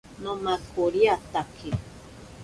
[0.21, 1.69] Nomakoriatake.